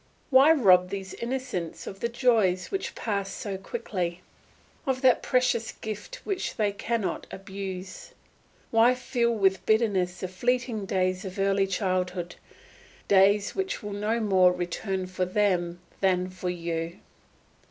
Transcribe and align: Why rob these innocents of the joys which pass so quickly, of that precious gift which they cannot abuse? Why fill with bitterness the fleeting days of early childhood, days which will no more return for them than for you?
Why 0.31 0.51
rob 0.51 0.89
these 0.89 1.13
innocents 1.13 1.85
of 1.85 1.99
the 1.99 2.09
joys 2.09 2.71
which 2.71 2.95
pass 2.95 3.31
so 3.31 3.55
quickly, 3.55 4.21
of 4.87 5.03
that 5.03 5.21
precious 5.21 5.73
gift 5.73 6.21
which 6.25 6.55
they 6.55 6.71
cannot 6.71 7.27
abuse? 7.29 8.11
Why 8.71 8.95
fill 8.95 9.35
with 9.35 9.63
bitterness 9.67 10.21
the 10.21 10.27
fleeting 10.27 10.87
days 10.87 11.23
of 11.23 11.37
early 11.37 11.67
childhood, 11.67 12.33
days 13.07 13.53
which 13.53 13.83
will 13.83 13.93
no 13.93 14.19
more 14.19 14.51
return 14.51 15.05
for 15.05 15.23
them 15.23 15.79
than 15.99 16.31
for 16.31 16.49
you? 16.49 16.97